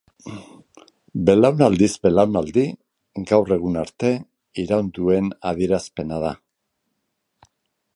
Belaunaldiz 1.27 1.91
belaunaldi 2.07 2.65
gaur 3.33 3.53
egun 3.59 3.79
arte 3.85 4.13
iraun 4.67 4.93
duen 5.01 5.33
adierazpena 5.53 6.23
da. 6.29 6.35